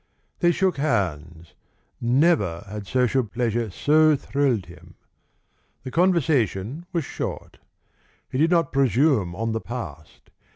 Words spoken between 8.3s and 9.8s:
He did not presume on the